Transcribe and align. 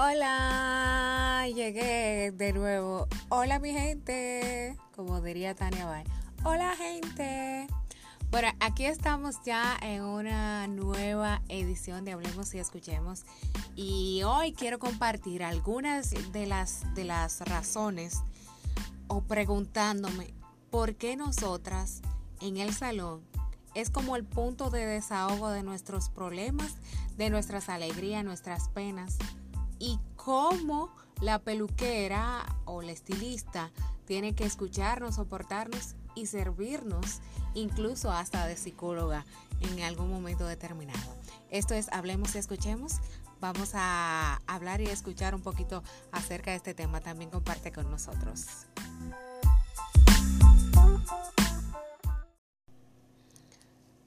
Hola, 0.00 1.48
llegué 1.52 2.30
de 2.30 2.52
nuevo. 2.52 3.08
Hola 3.30 3.58
mi 3.58 3.72
gente, 3.72 4.76
como 4.94 5.20
diría 5.20 5.56
Tania 5.56 5.86
Bay. 5.86 6.04
Hola 6.44 6.76
gente. 6.76 7.66
Bueno, 8.30 8.46
aquí 8.60 8.84
estamos 8.84 9.42
ya 9.44 9.76
en 9.82 10.02
una 10.02 10.68
nueva 10.68 11.42
edición 11.48 12.04
de 12.04 12.12
Hablemos 12.12 12.54
y 12.54 12.60
Escuchemos 12.60 13.24
y 13.74 14.22
hoy 14.22 14.52
quiero 14.52 14.78
compartir 14.78 15.42
algunas 15.42 16.14
de 16.30 16.46
las, 16.46 16.94
de 16.94 17.02
las 17.02 17.40
razones 17.40 18.22
o 19.08 19.22
preguntándome 19.22 20.32
por 20.70 20.94
qué 20.94 21.16
nosotras 21.16 22.02
en 22.40 22.58
el 22.58 22.72
salón 22.72 23.24
es 23.74 23.90
como 23.90 24.14
el 24.14 24.24
punto 24.24 24.70
de 24.70 24.86
desahogo 24.86 25.50
de 25.50 25.64
nuestros 25.64 26.08
problemas, 26.08 26.76
de 27.16 27.30
nuestras 27.30 27.68
alegrías, 27.68 28.24
nuestras 28.24 28.68
penas 28.68 29.18
y 29.78 29.98
cómo 30.16 30.90
la 31.20 31.38
peluquera 31.38 32.44
o 32.64 32.82
la 32.82 32.92
estilista 32.92 33.70
tiene 34.06 34.34
que 34.34 34.44
escucharnos, 34.44 35.16
soportarnos 35.16 35.94
y 36.14 36.26
servirnos 36.26 37.20
incluso 37.54 38.10
hasta 38.10 38.46
de 38.46 38.56
psicóloga 38.56 39.24
en 39.60 39.82
algún 39.82 40.10
momento 40.10 40.46
determinado. 40.46 41.16
Esto 41.50 41.74
es 41.74 41.88
Hablemos 41.92 42.34
y 42.34 42.38
Escuchemos. 42.38 42.94
Vamos 43.40 43.70
a 43.74 44.40
hablar 44.46 44.80
y 44.80 44.86
escuchar 44.86 45.34
un 45.34 45.42
poquito 45.42 45.82
acerca 46.10 46.50
de 46.50 46.56
este 46.56 46.74
tema. 46.74 47.00
También 47.00 47.30
comparte 47.30 47.72
con 47.72 47.90
nosotros. 47.90 48.46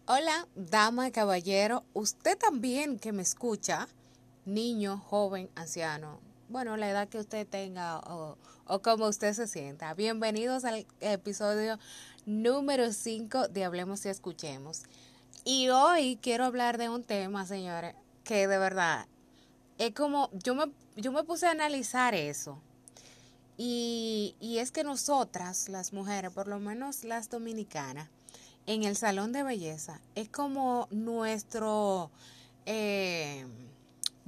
Hola, 0.05 0.47
dama 0.55 1.07
y 1.07 1.11
caballero. 1.11 1.85
Usted 1.93 2.37
también 2.37 2.99
que 2.99 3.13
me 3.13 3.21
escucha, 3.21 3.87
niño, 4.45 4.97
joven, 4.97 5.49
anciano, 5.55 6.19
bueno, 6.49 6.75
la 6.75 6.89
edad 6.89 7.07
que 7.07 7.19
usted 7.19 7.47
tenga 7.47 7.99
o, 7.99 8.37
o 8.65 8.81
como 8.81 9.07
usted 9.07 9.33
se 9.33 9.47
sienta. 9.47 9.93
Bienvenidos 9.93 10.65
al 10.65 10.85
episodio 10.99 11.79
número 12.25 12.91
5 12.91 13.47
de 13.47 13.63
Hablemos 13.63 14.05
y 14.05 14.09
Escuchemos. 14.09 14.83
Y 15.45 15.69
hoy 15.69 16.19
quiero 16.21 16.45
hablar 16.45 16.77
de 16.77 16.89
un 16.89 17.03
tema, 17.03 17.45
señores, 17.45 17.95
que 18.23 18.47
de 18.47 18.57
verdad 18.57 19.07
es 19.77 19.93
como, 19.93 20.29
yo 20.33 20.53
me, 20.55 20.65
yo 20.95 21.11
me 21.11 21.23
puse 21.23 21.47
a 21.47 21.51
analizar 21.51 22.13
eso. 22.13 22.59
Y, 23.57 24.35
y 24.39 24.57
es 24.57 24.71
que 24.71 24.83
nosotras, 24.83 25.69
las 25.69 25.93
mujeres, 25.93 26.31
por 26.31 26.47
lo 26.47 26.59
menos 26.59 27.03
las 27.03 27.29
dominicanas, 27.29 28.09
en 28.65 28.83
el 28.83 28.95
salón 28.95 29.31
de 29.31 29.43
belleza, 29.43 30.01
es 30.15 30.29
como 30.29 30.87
nuestro 30.91 32.11
eh, 32.65 33.45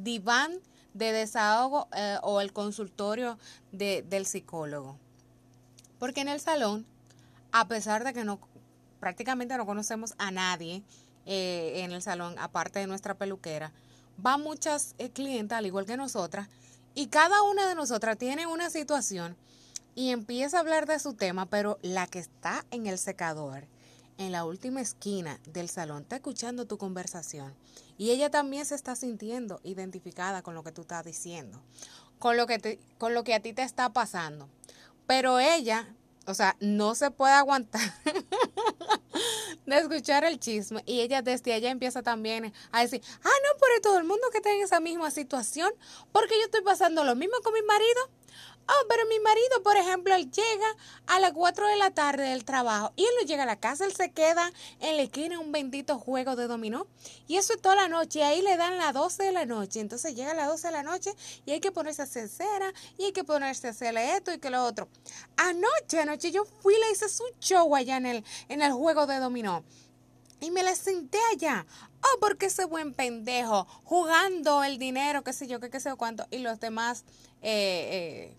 diván 0.04 0.60
de 0.94 1.12
desahogo 1.12 1.88
eh, 1.96 2.18
o 2.22 2.42
el 2.42 2.54
consultorio 2.54 3.38
de, 3.72 4.04
del 4.08 4.26
psicólogo. 4.26 4.98
Porque 6.00 6.22
en 6.22 6.28
el 6.28 6.40
salón, 6.40 6.86
a 7.52 7.68
pesar 7.68 8.04
de 8.04 8.14
que 8.14 8.24
no 8.24 8.40
prácticamente 9.00 9.58
no 9.58 9.66
conocemos 9.66 10.14
a 10.18 10.32
nadie 10.32 10.82
eh, 11.26 11.82
en 11.84 11.92
el 11.92 12.02
salón, 12.02 12.36
aparte 12.40 12.80
de 12.80 12.88
nuestra 12.88 13.16
peluquera, 13.16 13.74
van 14.18 14.42
muchas 14.42 14.96
eh, 14.98 15.10
clientas, 15.10 15.58
al 15.58 15.66
igual 15.66 15.86
que 15.86 15.98
nosotras, 15.98 16.48
y 16.96 17.08
cada 17.08 17.42
una 17.44 17.68
de 17.68 17.76
nosotras 17.76 18.18
tiene 18.18 18.48
una 18.48 18.70
situación 18.70 19.36
y 19.96 20.12
empieza 20.12 20.58
a 20.58 20.60
hablar 20.62 20.86
de 20.86 21.00
su 21.00 21.16
tema, 21.16 21.48
pero 21.48 21.80
la 21.82 22.08
que 22.08 22.20
está 22.20 22.66
en 22.72 22.88
el 22.88 22.98
secador, 22.98 23.66
en 24.18 24.32
la 24.32 24.46
última 24.46 24.82
esquina 24.82 25.40
del 25.46 25.70
salón, 25.70 26.04
está 26.04 26.18
escuchando 26.18 26.66
tu 26.66 26.78
conversación 26.78 27.54
y 27.98 28.12
ella 28.12 28.30
también 28.30 28.66
se 28.66 28.76
está 28.76 28.96
sintiendo 28.96 29.60
identificada 29.64 30.42
con 30.42 30.56
lo 30.56 30.64
que 30.64 30.72
tú 30.72 30.82
estás 30.82 31.06
diciendo, 31.06 31.62
con 32.20 32.38
lo 32.38 32.48
que, 32.48 32.80
con 32.98 33.14
lo 33.14 33.24
que 33.24 33.34
a 33.34 33.40
ti 33.40 33.54
te 33.54 33.64
está 33.64 33.92
pasando. 33.94 34.50
Pero 35.06 35.40
ella, 35.40 35.88
o 36.26 36.34
sea, 36.34 36.56
no 36.60 36.96
se 36.96 37.12
puede 37.12 37.34
aguantar 37.34 37.82
de 39.66 39.78
escuchar 39.78 40.24
el 40.24 40.40
chisme 40.40 40.82
y 40.86 41.02
ella 41.02 41.22
desde 41.22 41.54
allá 41.54 41.70
empieza 41.70 42.02
también 42.02 42.54
a 42.72 42.82
decir, 42.82 43.02
ah, 43.24 43.30
no, 43.44 43.60
por 43.60 43.70
todo 43.82 43.98
el 43.98 44.06
mundo 44.06 44.30
que 44.32 44.38
está 44.38 44.52
en 44.52 44.62
esa 44.62 44.80
misma 44.80 45.12
situación, 45.12 45.72
porque 46.12 46.36
yo 46.40 46.46
estoy 46.46 46.62
pasando 46.62 47.04
lo 47.04 47.16
mismo 47.16 47.36
con 47.44 47.54
mi 47.54 47.62
marido. 47.62 48.10
Oh, 48.66 48.86
pero 48.88 49.06
mi 49.10 49.20
marido, 49.20 49.62
por 49.62 49.76
ejemplo, 49.76 50.16
él 50.16 50.32
llega 50.32 50.68
a 51.08 51.20
las 51.20 51.34
4 51.34 51.68
de 51.68 51.76
la 51.76 51.92
tarde 51.92 52.30
del 52.30 52.46
trabajo 52.46 52.94
y 52.96 53.04
él 53.04 53.10
no 53.20 53.28
llega 53.28 53.44
a 53.44 53.46
la 53.46 53.60
casa, 53.60 53.84
él 53.84 53.94
se 53.94 54.12
queda 54.12 54.52
en 54.80 54.96
la 54.96 55.04
esquina 55.04 55.38
un 55.40 55.52
bendito 55.52 56.00
juego 56.00 56.38
de 56.38 56.48
dominó. 56.48 56.88
Y 57.28 57.36
eso 57.36 57.54
es 57.54 57.62
toda 57.62 57.76
la 57.76 57.90
noche. 57.90 58.20
Y 58.20 58.22
ahí 58.22 58.42
le 58.42 58.56
dan 58.56 58.78
las 58.78 58.94
12 58.94 59.24
de 59.24 59.32
la 59.34 59.46
noche. 59.46 59.82
Entonces 59.82 60.16
llega 60.16 60.32
a 60.32 60.36
las 60.36 60.48
12 60.48 60.68
de 60.68 60.72
la 60.72 60.84
noche 60.84 61.14
y 61.46 61.52
hay 61.52 61.60
que 61.60 61.72
ponerse 61.72 62.04
a 62.04 62.06
hacer 62.06 62.30
cera 62.30 62.72
y 62.98 63.04
hay 63.06 63.12
que 63.12 63.26
ponerse 63.26 63.68
a 63.68 63.72
hacerle 63.72 64.16
esto 64.16 64.34
y 64.34 64.40
que 64.40 64.50
lo 64.50 64.64
otro. 64.64 64.88
Anoche, 65.36 66.00
anoche 66.00 66.32
yo 66.32 66.46
fui 66.46 66.74
y 66.76 66.80
le 66.80 66.92
hice 66.92 67.10
su 67.10 67.24
show 67.40 67.76
allá 67.76 67.98
en 67.98 68.06
el, 68.06 68.26
en 68.48 68.62
el 68.62 68.72
juego 68.72 69.08
de 69.08 69.18
dominó. 69.18 69.64
Y 70.40 70.52
me 70.52 70.64
la 70.64 70.76
senté 70.76 71.18
allá. 71.34 71.66
Oh, 72.02 72.20
porque 72.20 72.48
ese 72.48 72.66
buen 72.66 72.94
pendejo 72.94 73.66
jugando 73.84 74.64
el 74.64 74.78
dinero, 74.78 75.24
qué 75.24 75.32
sé 75.32 75.48
yo, 75.48 75.60
qué, 75.60 75.70
qué 75.70 75.80
sé 75.80 75.90
yo 75.90 75.98
cuánto. 75.98 76.26
Y 76.32 76.40
los 76.40 76.60
demás, 76.60 77.06
eh, 77.42 78.32
eh, 78.32 78.38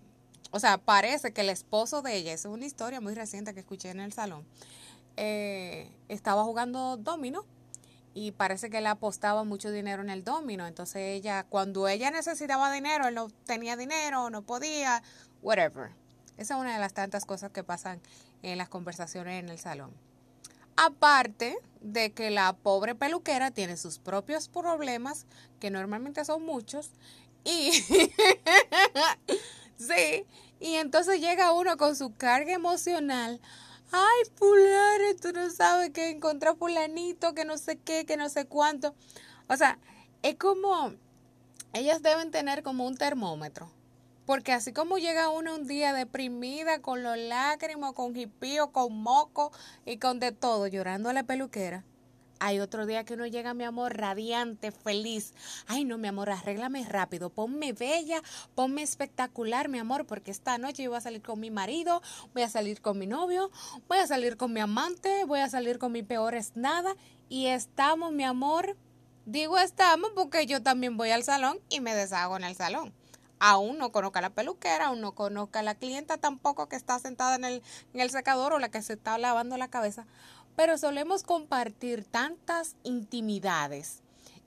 o 0.55 0.61
sea, 0.61 0.79
parece 0.79 1.33
que 1.33 1.41
el 1.41 1.51
esposo 1.51 2.01
de 2.01 2.15
ella, 2.15 2.33
es 2.33 2.45
una 2.45 2.65
historia 2.65 3.01
muy 3.01 3.13
reciente 3.17 3.55
que 3.55 3.59
escuché 3.59 3.91
en 3.91 3.99
el 3.99 4.13
salón, 4.13 4.47
eh, 5.17 5.91
estaba 6.09 6.45
jugando 6.45 6.97
domino 6.97 7.45
y 8.15 8.31
parece 8.31 8.71
que 8.71 8.79
él 8.79 8.87
apostaba 8.87 9.43
mucho 9.43 9.73
dinero 9.73 10.01
en 10.01 10.11
el 10.11 10.23
domino. 10.23 10.65
Entonces 10.69 11.03
ella, 11.03 11.43
cuando 11.43 11.89
ella 11.89 12.13
necesitaba 12.13 12.71
dinero, 12.71 13.09
él 13.09 13.17
no 13.17 13.31
tenía 13.47 13.77
dinero, 13.77 14.31
no 14.31 14.43
podía, 14.43 15.03
whatever. 15.43 15.91
Esa 16.37 16.55
es 16.55 16.61
una 16.61 16.75
de 16.75 16.79
las 16.79 16.95
tantas 16.95 17.25
cosas 17.25 17.51
que 17.51 17.65
pasan 17.65 18.01
en 18.45 18.57
las 18.57 18.69
conversaciones 18.69 19.43
en 19.43 19.49
el 19.49 19.59
salón. 19.59 19.91
Aparte 20.77 21.59
de 21.81 22.13
que 22.13 22.31
la 22.31 22.53
pobre 22.53 22.95
peluquera 22.95 23.51
tiene 23.51 23.77
sus 23.77 23.99
propios 23.99 24.49
problemas, 24.49 25.27
que 25.59 25.73
normalmente 25.73 26.25
son 26.25 26.45
muchos, 26.45 26.93
y 27.45 27.73
y 30.75 30.77
entonces 30.77 31.21
llega 31.21 31.53
uno 31.53 31.77
con 31.77 31.95
su 31.95 32.17
carga 32.17 32.53
emocional. 32.53 33.41
Ay, 33.93 34.23
fulano, 34.35 35.17
tú 35.23 35.33
no 35.33 35.49
sabes 35.51 35.91
que 35.91 36.11
encontró 36.11 36.57
fulanito, 36.57 37.33
que 37.33 37.45
no 37.45 37.59
sé 37.59 37.79
qué, 37.79 38.05
que 38.05 38.17
no 38.17 38.29
sé 38.29 38.47
cuánto. 38.47 38.93
O 39.49 39.57
sea, 39.57 39.79
es 40.23 40.35
como, 40.35 40.93
ellas 41.75 42.03
deben 42.03 42.33
tener 42.33 42.65
como 42.65 42.89
un 42.89 42.97
termómetro. 42.97 43.71
Porque 44.27 44.51
así 44.51 44.73
como 44.73 44.99
llega 44.99 45.29
uno 45.29 45.55
un 45.55 45.69
día 45.69 45.93
deprimida, 45.93 46.83
con 46.83 47.05
los 47.05 47.17
lágrimas, 47.17 47.93
con 47.93 48.13
jipío, 48.13 48.73
con 48.73 49.01
moco 49.01 49.53
y 49.87 49.99
con 49.99 50.19
de 50.19 50.33
todo, 50.33 50.67
llorando 50.67 51.09
a 51.09 51.13
la 51.13 51.23
peluquera, 51.23 51.85
hay 52.39 52.61
otro 52.61 52.87
día 52.87 53.05
que 53.05 53.15
uno 53.15 53.27
llega, 53.27 53.55
mi 53.55 53.65
amor, 53.65 53.97
radiante, 53.97 54.73
feliz. 54.73 55.35
Ay, 55.67 55.85
no, 55.85 55.99
mi 55.99 56.09
amor, 56.09 56.31
arréglame 56.31 56.85
rápido. 56.85 57.31
Ponme 57.31 57.73
bella, 57.73 58.23
ponme 58.55 58.83
espectacular, 58.83 59.69
mi 59.69 59.79
amor, 59.79 60.07
porque 60.07 60.31
esta 60.31 60.59
noche 60.59 60.83
yo 60.83 60.91
voy 60.91 60.99
a 60.99 61.03
salir 61.03 61.23
con 61.23 61.41
mi 61.41 61.51
marido, 61.51 62.03
voy 62.33 62.43
a 62.43 62.49
salir 62.49 62.81
con 62.81 62.99
mi 62.99 63.07
novio, 63.07 63.51
voy 63.89 63.99
a 63.99 64.07
salir 64.07 64.37
con 64.37 64.53
mi 64.53 64.61
amante, 64.61 65.25
voy 65.25 65.41
a 65.41 65.49
salir 65.49 65.79
con 65.79 65.93
mi 65.93 66.03
peor 66.03 66.35
es 66.35 66.57
nada. 66.57 66.97
Y 67.29 67.47
estamos, 67.47 68.13
mi 68.13 68.25
amor. 68.25 68.77
Digo 69.27 69.59
estamos 69.59 70.11
porque 70.15 70.45
yo 70.45 70.63
también 70.63 70.99
voy 70.99 71.11
al 71.11 71.25
salón 71.25 71.59
y 71.71 71.81
me 71.81 71.95
deshago 71.95 72.37
en 72.37 72.45
el 72.45 72.57
salón. 72.57 72.93
Aún 73.39 73.79
no 73.79 73.91
conozca 73.91 74.21
la 74.21 74.31
peluquera, 74.31 74.87
aún 74.87 75.01
no 75.01 75.13
conozca 75.13 75.63
la 75.63 75.75
clienta 75.75 76.19
tampoco 76.19 76.69
que 76.69 76.77
está 76.77 76.99
sentada 76.99 77.35
en 77.35 77.45
el, 77.45 77.63
en 77.95 78.01
el 78.01 78.11
secador 78.11 78.53
o 78.53 78.59
la 78.59 78.71
que 78.71 78.83
se 78.83 78.95
está 78.95 79.17
lavando 79.19 79.57
la 79.57 79.69
cabeza 79.69 80.07
pero 80.57 80.79
solemos 80.79 81.23
compartir 81.23 82.05
tantas 82.05 82.77
intimidades 82.83 84.01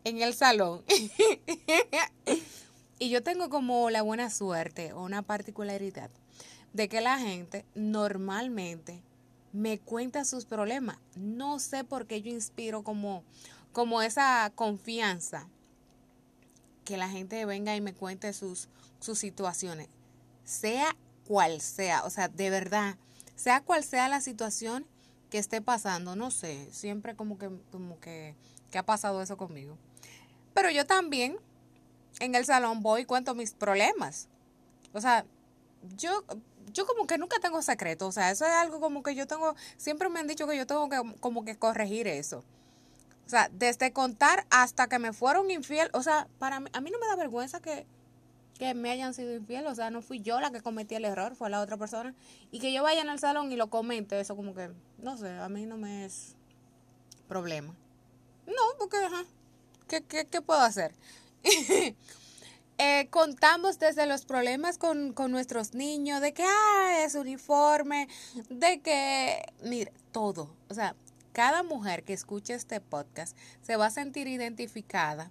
en 0.04 0.22
el 0.22 0.34
salón. 0.34 0.84
y 3.00 3.10
yo 3.10 3.24
tengo 3.24 3.50
como 3.50 3.90
la 3.90 4.02
buena 4.02 4.30
suerte 4.30 4.94
o 4.94 5.04
una 5.04 5.22
particularidad 5.22 6.10
de 6.74 6.90
que 6.90 7.02
la 7.02 7.20
gente 7.20 7.66
normalmente 7.76 9.02
me 9.52 9.80
cuenta 9.80 10.26
sus 10.26 10.46
problemas. 10.46 10.98
No 11.16 11.60
sé 11.60 11.84
por 11.84 12.08
qué 12.08 12.22
yo 12.22 12.32
inspiro 12.32 12.84
como, 12.84 13.24
como 13.72 14.02
esa 14.02 14.52
confianza 14.56 15.48
que 16.86 16.98
la 16.98 17.10
gente 17.10 17.46
venga 17.46 17.76
y 17.76 17.82
me 17.82 17.94
cuente 17.94 18.32
sus, 18.32 18.70
sus 19.00 19.20
situaciones, 19.20 19.90
sea 20.46 20.96
cual 21.28 21.60
sea, 21.60 22.06
o 22.06 22.10
sea, 22.10 22.30
de 22.30 22.50
verdad, 22.50 22.96
sea 23.36 23.62
cual 23.62 23.84
sea 23.84 24.08
la 24.08 24.22
situación, 24.22 24.86
que 25.30 25.38
esté 25.38 25.62
pasando, 25.62 26.16
no 26.16 26.32
sé, 26.32 26.68
siempre 26.72 27.16
como 27.16 27.38
que, 27.38 27.50
como 27.72 28.00
que, 28.00 28.36
que 28.72 28.78
ha 28.78 28.86
pasado 28.86 29.22
eso 29.22 29.38
conmigo. 29.38 29.78
Pero 30.54 30.70
yo 30.72 30.86
también 30.86 31.38
en 32.20 32.36
el 32.36 32.46
salón 32.46 32.82
voy 32.82 33.02
y 33.02 33.06
cuento 33.06 33.36
mis 33.36 33.54
problemas. 33.54 34.28
O 34.94 35.02
sea, 35.02 35.26
yo, 35.96 36.24
yo 36.74 36.86
como 36.86 37.08
que 37.08 37.18
nunca 37.18 37.40
tengo 37.40 37.62
secreto. 37.62 38.08
O 38.08 38.12
sea, 38.12 38.32
eso 38.32 38.46
es 38.46 38.52
algo 38.52 38.80
como 38.80 39.04
que 39.04 39.16
yo 39.16 39.28
tengo, 39.28 39.56
siempre 39.78 40.10
me 40.10 40.20
han 40.20 40.28
dicho 40.28 40.48
que 40.48 40.58
yo 40.58 40.66
tengo 40.66 40.90
que 40.90 41.02
como 41.20 41.46
que 41.46 41.58
corregir 41.58 42.08
eso. 42.08 42.44
O 43.26 43.30
sea, 43.30 43.50
desde 43.52 43.92
contar 43.92 44.46
hasta 44.50 44.88
que 44.88 45.00
me 45.00 45.14
fueron 45.14 45.52
infiel. 45.52 45.90
O 45.94 46.02
sea, 46.02 46.28
para 46.40 46.58
a 46.58 46.82
mí 46.82 46.92
no 46.92 47.00
me 47.00 47.08
da 47.08 47.16
vergüenza 47.16 47.60
que, 47.60 47.86
que 48.58 48.74
me 48.74 48.92
hayan 48.92 49.14
sido 49.14 49.34
infiel, 49.34 49.68
o 49.68 49.76
sea, 49.76 49.90
no 49.90 50.02
fui 50.02 50.22
yo 50.22 50.40
la 50.40 50.52
que 50.52 50.62
cometí 50.62 50.96
el 50.96 51.06
error, 51.06 51.36
fue 51.36 51.50
la 51.50 51.62
otra 51.62 51.78
persona. 51.78 52.14
Y 52.52 52.60
que 52.60 52.74
yo 52.74 52.84
vaya 52.84 53.02
en 53.02 53.10
el 53.10 53.20
salón 53.20 53.52
y 53.52 53.56
lo 53.56 53.70
comente, 53.70 54.20
eso 54.20 54.36
como 54.36 54.54
que, 54.54 54.70
no 54.98 55.18
sé, 55.18 55.30
a 55.30 55.50
mí 55.50 55.66
no 55.66 55.78
me 55.78 56.06
es 56.06 56.36
problema. 57.28 57.76
No, 58.46 58.62
porque, 58.80 58.98
ajá, 58.98 59.26
¿qué, 59.88 60.02
qué, 60.02 60.26
qué 60.26 60.42
puedo 60.42 60.62
hacer? 60.62 60.94
eh, 62.78 63.08
contamos 63.10 63.80
desde 63.80 64.06
los 64.06 64.26
problemas 64.26 64.78
con, 64.78 65.14
con 65.14 65.32
nuestros 65.32 65.74
niños, 65.74 66.22
de 66.22 66.34
que, 66.34 66.44
ah, 66.44 67.04
es 67.04 67.16
uniforme, 67.16 68.08
de 68.50 68.82
que, 68.82 69.44
mire, 69.64 69.92
todo, 70.12 70.50
o 70.70 70.74
sea, 70.74 70.96
cada 71.34 71.62
mujer 71.62 72.04
que 72.04 72.14
escuche 72.14 72.56
este 72.56 72.82
podcast 72.82 73.38
se 73.62 73.76
va 73.76 73.86
a 73.88 73.92
sentir 73.92 74.28
identificada 74.28 75.30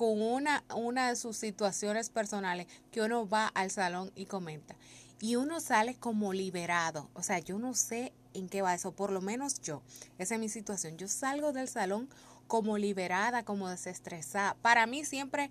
con 0.00 0.22
una, 0.22 0.64
una 0.74 1.10
de 1.10 1.16
sus 1.16 1.36
situaciones 1.36 2.08
personales 2.08 2.66
que 2.90 3.02
uno 3.02 3.28
va 3.28 3.48
al 3.48 3.70
salón 3.70 4.10
y 4.14 4.24
comenta. 4.24 4.74
Y 5.20 5.36
uno 5.36 5.60
sale 5.60 5.94
como 5.94 6.32
liberado. 6.32 7.10
O 7.12 7.22
sea, 7.22 7.38
yo 7.40 7.58
no 7.58 7.74
sé 7.74 8.14
en 8.32 8.48
qué 8.48 8.62
va 8.62 8.72
eso, 8.72 8.92
por 8.92 9.12
lo 9.12 9.20
menos 9.20 9.60
yo. 9.60 9.82
Esa 10.16 10.36
es 10.36 10.40
mi 10.40 10.48
situación. 10.48 10.96
Yo 10.96 11.06
salgo 11.06 11.52
del 11.52 11.68
salón 11.68 12.08
como 12.46 12.78
liberada, 12.78 13.44
como 13.44 13.68
desestresada. 13.68 14.54
Para 14.62 14.86
mí 14.86 15.04
siempre 15.04 15.50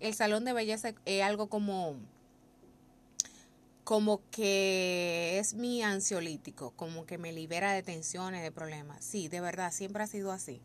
el 0.00 0.14
salón 0.14 0.46
de 0.46 0.54
belleza 0.54 0.94
es 1.04 1.22
algo 1.22 1.50
como 1.50 1.96
como 3.84 4.22
que 4.30 5.38
es 5.38 5.52
mi 5.52 5.82
ansiolítico, 5.82 6.70
como 6.70 7.04
que 7.04 7.18
me 7.18 7.34
libera 7.34 7.74
de 7.74 7.82
tensiones, 7.82 8.40
de 8.40 8.50
problemas. 8.50 9.04
Sí, 9.04 9.28
de 9.28 9.42
verdad, 9.42 9.70
siempre 9.72 10.02
ha 10.02 10.06
sido 10.06 10.32
así. 10.32 10.62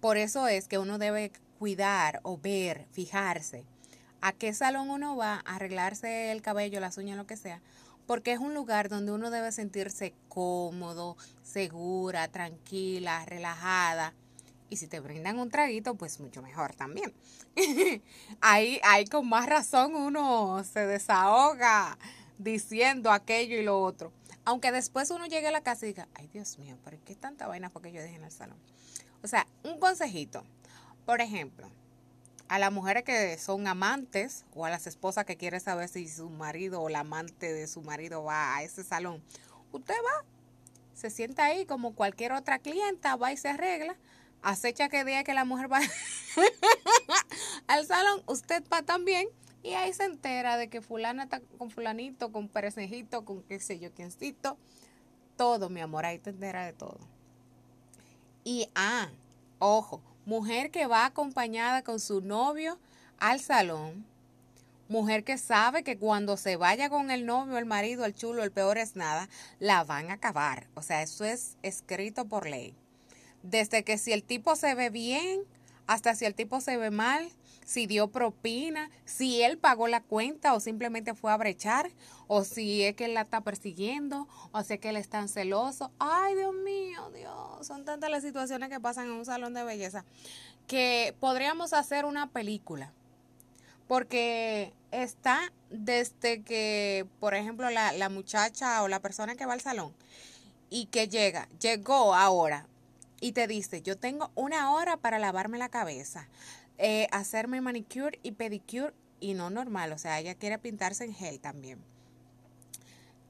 Por 0.00 0.18
eso 0.18 0.46
es 0.46 0.68
que 0.68 0.76
uno 0.76 0.98
debe 0.98 1.32
cuidar 1.64 2.20
o 2.24 2.36
ver, 2.36 2.84
fijarse 2.92 3.64
a 4.20 4.32
qué 4.32 4.52
salón 4.52 4.90
uno 4.90 5.16
va 5.16 5.36
a 5.46 5.54
arreglarse 5.54 6.30
el 6.30 6.42
cabello, 6.42 6.78
las 6.78 6.98
uñas, 6.98 7.16
lo 7.16 7.26
que 7.26 7.38
sea, 7.38 7.62
porque 8.06 8.32
es 8.32 8.38
un 8.38 8.52
lugar 8.52 8.90
donde 8.90 9.12
uno 9.12 9.30
debe 9.30 9.50
sentirse 9.50 10.12
cómodo, 10.28 11.16
segura, 11.42 12.28
tranquila, 12.28 13.24
relajada. 13.24 14.12
Y 14.68 14.76
si 14.76 14.88
te 14.88 15.00
brindan 15.00 15.38
un 15.38 15.48
traguito, 15.48 15.94
pues 15.94 16.20
mucho 16.20 16.42
mejor 16.42 16.74
también. 16.74 17.14
ahí, 18.42 18.78
ahí 18.84 19.06
con 19.06 19.26
más 19.26 19.46
razón 19.46 19.94
uno 19.94 20.62
se 20.64 20.86
desahoga 20.86 21.96
diciendo 22.36 23.10
aquello 23.10 23.56
y 23.58 23.62
lo 23.62 23.80
otro. 23.80 24.12
Aunque 24.44 24.70
después 24.70 25.10
uno 25.10 25.24
llegue 25.24 25.48
a 25.48 25.50
la 25.50 25.62
casa 25.62 25.86
y 25.86 25.94
diga, 25.94 26.08
ay 26.12 26.28
Dios 26.30 26.58
mío, 26.58 26.76
¿pero 26.84 26.98
qué 27.06 27.14
tanta 27.14 27.46
vaina 27.46 27.70
fue 27.70 27.80
que 27.80 27.92
yo 27.92 28.02
dejé 28.02 28.16
en 28.16 28.24
el 28.24 28.32
salón? 28.32 28.58
O 29.22 29.26
sea, 29.28 29.46
un 29.62 29.80
consejito. 29.80 30.44
Por 31.04 31.20
ejemplo, 31.20 31.70
a 32.48 32.58
las 32.58 32.72
mujeres 32.72 33.04
que 33.04 33.36
son 33.38 33.66
amantes 33.66 34.44
o 34.54 34.64
a 34.64 34.70
las 34.70 34.86
esposas 34.86 35.24
que 35.24 35.36
quieren 35.36 35.60
saber 35.60 35.88
si 35.88 36.08
su 36.08 36.30
marido 36.30 36.82
o 36.82 36.88
la 36.88 37.00
amante 37.00 37.52
de 37.52 37.66
su 37.66 37.82
marido 37.82 38.24
va 38.24 38.56
a 38.56 38.62
ese 38.62 38.84
salón, 38.84 39.22
usted 39.72 39.94
va, 39.94 40.24
se 40.94 41.10
sienta 41.10 41.44
ahí 41.44 41.66
como 41.66 41.94
cualquier 41.94 42.32
otra 42.32 42.58
clienta, 42.58 43.16
va 43.16 43.32
y 43.32 43.36
se 43.36 43.48
arregla, 43.48 43.96
acecha 44.42 44.88
que 44.88 45.04
día 45.04 45.24
que 45.24 45.34
la 45.34 45.44
mujer 45.44 45.72
va 45.72 45.80
al 47.66 47.86
salón, 47.86 48.22
usted 48.26 48.62
va 48.72 48.82
también 48.82 49.28
y 49.64 49.70
ahí 49.70 49.92
se 49.94 50.04
entera 50.04 50.58
de 50.58 50.68
que 50.68 50.82
fulana 50.82 51.24
está 51.24 51.40
con 51.58 51.70
fulanito, 51.70 52.30
con 52.30 52.48
perecejito, 52.48 53.24
con 53.24 53.42
qué 53.42 53.58
sé 53.58 53.78
yo, 53.78 53.92
quiéncito. 53.92 54.58
Todo, 55.38 55.70
mi 55.70 55.80
amor, 55.80 56.04
ahí 56.04 56.18
te 56.18 56.30
entera 56.30 56.66
de 56.66 56.74
todo. 56.74 57.00
Y, 58.44 58.68
ah, 58.74 59.08
ojo, 59.58 60.02
mujer 60.26 60.70
que 60.70 60.86
va 60.86 61.06
acompañada 61.06 61.82
con 61.82 62.00
su 62.00 62.20
novio 62.20 62.78
al 63.18 63.40
salón. 63.40 64.04
Mujer 64.88 65.24
que 65.24 65.38
sabe 65.38 65.82
que 65.82 65.96
cuando 65.96 66.36
se 66.36 66.56
vaya 66.56 66.90
con 66.90 67.10
el 67.10 67.24
novio, 67.24 67.56
el 67.56 67.64
marido, 67.64 68.04
el 68.04 68.14
chulo, 68.14 68.42
el 68.42 68.52
peor 68.52 68.76
es 68.78 68.96
nada, 68.96 69.28
la 69.58 69.82
van 69.84 70.10
a 70.10 70.14
acabar. 70.14 70.66
O 70.74 70.82
sea, 70.82 71.02
eso 71.02 71.24
es 71.24 71.56
escrito 71.62 72.26
por 72.26 72.46
ley. 72.46 72.74
Desde 73.42 73.82
que 73.82 73.98
si 73.98 74.12
el 74.12 74.22
tipo 74.22 74.56
se 74.56 74.74
ve 74.74 74.90
bien, 74.90 75.40
hasta 75.86 76.14
si 76.14 76.24
el 76.26 76.34
tipo 76.34 76.60
se 76.60 76.76
ve 76.76 76.90
mal, 76.90 77.30
si 77.64 77.86
dio 77.86 78.08
propina, 78.08 78.90
si 79.04 79.42
él 79.42 79.58
pagó 79.58 79.88
la 79.88 80.02
cuenta 80.02 80.54
o 80.54 80.60
simplemente 80.60 81.14
fue 81.14 81.32
a 81.32 81.36
brechar, 81.36 81.90
o 82.26 82.44
si 82.44 82.84
es 82.84 82.94
que 82.94 83.06
él 83.06 83.14
la 83.14 83.22
está 83.22 83.40
persiguiendo, 83.40 84.28
o 84.52 84.62
si 84.62 84.74
es 84.74 84.80
que 84.80 84.90
él 84.90 84.96
es 84.96 85.08
tan 85.08 85.28
celoso. 85.28 85.90
Ay, 85.98 86.34
Dios 86.34 86.54
mío, 86.54 87.10
Dios, 87.14 87.66
son 87.66 87.84
tantas 87.84 88.10
las 88.10 88.22
situaciones 88.22 88.68
que 88.68 88.80
pasan 88.80 89.06
en 89.06 89.12
un 89.12 89.24
salón 89.24 89.54
de 89.54 89.64
belleza 89.64 90.04
que 90.66 91.14
podríamos 91.20 91.72
hacer 91.72 92.04
una 92.04 92.28
película. 92.28 92.92
Porque 93.88 94.72
está 94.92 95.52
desde 95.68 96.42
que, 96.42 97.06
por 97.20 97.34
ejemplo, 97.34 97.68
la, 97.68 97.92
la 97.92 98.08
muchacha 98.08 98.82
o 98.82 98.88
la 98.88 99.00
persona 99.00 99.36
que 99.36 99.44
va 99.44 99.52
al 99.52 99.60
salón 99.60 99.92
y 100.70 100.86
que 100.86 101.08
llega, 101.08 101.48
llegó 101.60 102.14
ahora, 102.14 102.66
y 103.20 103.32
te 103.32 103.46
dice, 103.46 103.80
yo 103.80 103.96
tengo 103.96 104.30
una 104.34 104.72
hora 104.72 104.96
para 104.96 105.18
lavarme 105.18 105.56
la 105.56 105.70
cabeza, 105.70 106.28
eh, 106.78 107.06
hacerme 107.12 107.60
manicure 107.60 108.18
y 108.22 108.32
pedicure 108.32 108.92
y 109.20 109.34
no 109.34 109.48
normal, 109.48 109.92
o 109.92 109.98
sea, 109.98 110.18
ella 110.18 110.34
quiere 110.34 110.58
pintarse 110.58 111.04
en 111.04 111.14
gel 111.14 111.40
también. 111.40 111.78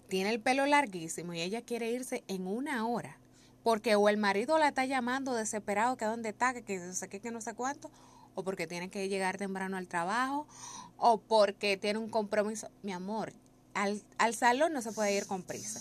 Tiene 0.08 0.30
el 0.30 0.40
pelo 0.40 0.66
larguísimo 0.66 1.34
y 1.34 1.40
ella 1.40 1.62
quiere 1.62 1.90
irse 1.90 2.24
en 2.26 2.46
una 2.46 2.86
hora, 2.86 3.18
porque 3.62 3.94
o 3.96 4.08
el 4.08 4.16
marido 4.16 4.58
la 4.58 4.68
está 4.68 4.86
llamando 4.86 5.34
desesperado 5.34 5.96
que 5.96 6.04
dónde 6.04 6.30
está, 6.30 6.54
que, 6.54 6.78
no 6.78 6.92
sé 6.94 7.08
qué, 7.08 7.20
que 7.20 7.30
no 7.30 7.40
sé 7.40 7.54
cuánto, 7.54 7.90
o 8.34 8.42
porque 8.42 8.66
tiene 8.66 8.88
que 8.88 9.08
llegar 9.08 9.36
temprano 9.36 9.76
al 9.76 9.86
trabajo, 9.86 10.46
o 10.96 11.18
porque 11.18 11.76
tiene 11.76 11.98
un 11.98 12.08
compromiso. 12.08 12.70
Mi 12.82 12.92
amor, 12.92 13.32
al, 13.74 14.02
al 14.18 14.34
salón 14.34 14.72
no 14.72 14.82
se 14.82 14.92
puede 14.92 15.16
ir 15.16 15.26
con 15.26 15.42
prisa. 15.42 15.80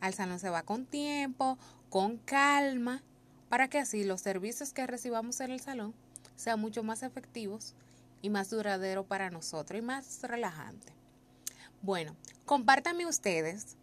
Al 0.00 0.14
salón 0.14 0.38
se 0.40 0.50
va 0.50 0.62
con 0.62 0.84
tiempo, 0.84 1.58
con 1.90 2.18
calma, 2.18 3.02
para 3.48 3.68
que 3.68 3.78
así 3.78 4.04
los 4.04 4.20
servicios 4.20 4.72
que 4.72 4.86
recibamos 4.86 5.40
en 5.40 5.52
el 5.52 5.60
salón 5.60 5.94
sean 6.36 6.60
mucho 6.60 6.82
más 6.82 7.02
efectivos 7.02 7.74
y 8.22 8.30
más 8.30 8.50
duradero 8.50 9.04
para 9.04 9.30
nosotros 9.30 9.78
y 9.78 9.82
más 9.82 10.22
relajante. 10.22 10.92
Bueno, 11.82 12.16
compártanme 12.44 13.06
ustedes 13.06 13.76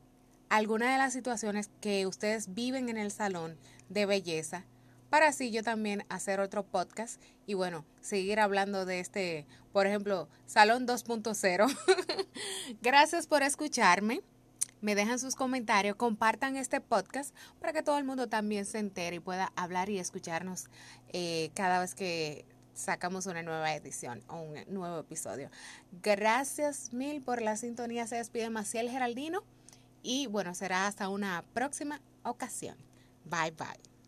algunas 0.50 0.92
de 0.92 0.98
las 0.98 1.14
situaciones 1.14 1.70
que 1.80 2.08
ustedes 2.08 2.54
viven 2.54 2.90
en 2.90 2.98
el 2.98 3.12
salón 3.12 3.58
de 3.90 4.06
belleza 4.06 4.66
para 5.12 5.28
así 5.28 5.52
yo 5.52 5.62
también 5.62 6.06
hacer 6.08 6.40
otro 6.40 6.64
podcast 6.64 7.22
y 7.46 7.54
bueno, 7.54 7.84
seguir 8.00 8.40
hablando 8.40 8.86
de 8.86 9.02
este, 9.02 9.46
por 9.74 9.86
ejemplo, 9.86 10.30
Salón 10.46 10.88
2.0. 10.88 11.68
Gracias 12.82 13.28
por 13.28 13.44
escucharme. 13.44 14.22
Me 14.82 14.96
dejan 14.96 15.20
sus 15.20 15.36
comentarios, 15.36 15.96
compartan 15.96 16.58
este 16.58 16.82
podcast 16.82 17.36
para 17.60 17.72
que 17.72 17.84
todo 17.84 17.98
el 18.00 18.04
mundo 18.04 18.28
también 18.28 18.66
se 18.66 18.80
entere 18.80 19.18
y 19.18 19.20
pueda 19.20 19.52
hablar 19.56 19.90
y 19.90 20.00
escucharnos 20.00 20.70
eh, 21.10 21.52
cada 21.54 21.80
vez 21.80 21.94
que 21.94 22.46
sacamos 22.74 23.26
una 23.28 23.44
nueva 23.44 23.74
edición 23.76 24.24
o 24.28 24.42
un 24.42 24.56
nuevo 24.68 25.00
episodio. 25.00 25.50
Gracias 26.02 26.94
mil 26.94 27.22
por 27.22 27.42
la 27.42 27.58
sintonía. 27.58 28.08
Se 28.08 28.16
despide 28.16 28.50
Maciel 28.50 28.90
Geraldino 28.90 29.44
y 30.04 30.28
bueno, 30.28 30.54
será 30.56 30.88
hasta 30.88 31.10
una 31.10 31.44
próxima 31.54 32.02
ocasión. 32.24 32.76
Bye 33.26 33.52
bye. 33.52 33.91